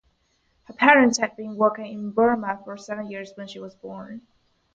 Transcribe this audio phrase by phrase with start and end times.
[0.63, 4.23] Her parents had been working in Burma for seven years when she was born.